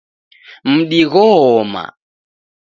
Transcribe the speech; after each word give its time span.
Mdi 0.71 1.01
gho-oma 1.11 1.83